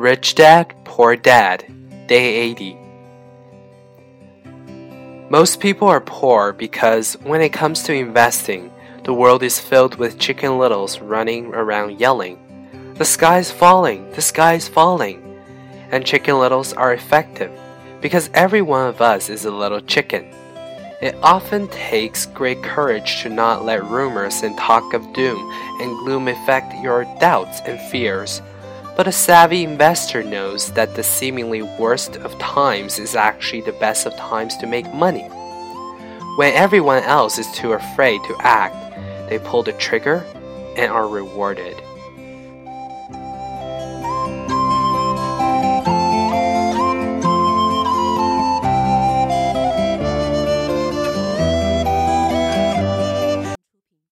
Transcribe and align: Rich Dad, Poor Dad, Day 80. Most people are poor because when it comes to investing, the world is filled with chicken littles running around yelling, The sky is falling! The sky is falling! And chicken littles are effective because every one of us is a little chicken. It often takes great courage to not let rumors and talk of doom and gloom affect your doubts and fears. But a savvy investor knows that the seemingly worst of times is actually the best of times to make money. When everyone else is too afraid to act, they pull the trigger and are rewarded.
Rich 0.00 0.36
Dad, 0.36 0.74
Poor 0.84 1.14
Dad, 1.14 1.62
Day 2.06 2.36
80. 2.36 2.78
Most 5.28 5.60
people 5.60 5.88
are 5.88 6.00
poor 6.00 6.54
because 6.54 7.18
when 7.22 7.42
it 7.42 7.52
comes 7.52 7.82
to 7.82 7.92
investing, 7.92 8.72
the 9.04 9.12
world 9.12 9.42
is 9.42 9.60
filled 9.60 9.96
with 9.96 10.18
chicken 10.18 10.58
littles 10.58 11.00
running 11.00 11.48
around 11.48 12.00
yelling, 12.00 12.38
The 12.96 13.04
sky 13.04 13.40
is 13.40 13.50
falling! 13.50 14.10
The 14.12 14.22
sky 14.22 14.54
is 14.54 14.68
falling! 14.68 15.38
And 15.90 16.06
chicken 16.06 16.38
littles 16.38 16.72
are 16.72 16.94
effective 16.94 17.52
because 18.00 18.30
every 18.32 18.62
one 18.62 18.88
of 18.88 19.02
us 19.02 19.28
is 19.28 19.44
a 19.44 19.50
little 19.50 19.82
chicken. 19.82 20.24
It 21.02 21.14
often 21.22 21.68
takes 21.68 22.24
great 22.24 22.62
courage 22.62 23.20
to 23.20 23.28
not 23.28 23.66
let 23.66 23.84
rumors 23.84 24.40
and 24.44 24.56
talk 24.56 24.94
of 24.94 25.12
doom 25.12 25.38
and 25.82 25.98
gloom 25.98 26.26
affect 26.26 26.72
your 26.82 27.04
doubts 27.20 27.60
and 27.66 27.78
fears. 27.90 28.40
But 29.00 29.08
a 29.08 29.12
savvy 29.12 29.64
investor 29.64 30.22
knows 30.22 30.72
that 30.72 30.94
the 30.94 31.02
seemingly 31.02 31.62
worst 31.62 32.16
of 32.16 32.38
times 32.38 32.98
is 32.98 33.16
actually 33.16 33.62
the 33.62 33.72
best 33.72 34.04
of 34.04 34.14
times 34.16 34.58
to 34.58 34.66
make 34.66 34.92
money. 34.92 35.26
When 36.36 36.52
everyone 36.52 37.02
else 37.04 37.38
is 37.38 37.50
too 37.52 37.72
afraid 37.72 38.20
to 38.24 38.36
act, 38.40 38.76
they 39.30 39.38
pull 39.38 39.62
the 39.62 39.72
trigger 39.72 40.22
and 40.76 40.92
are 40.92 41.08
rewarded. 41.08 41.80